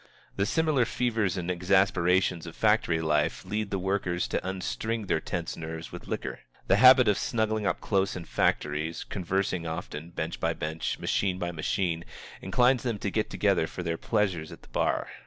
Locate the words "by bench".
10.39-10.97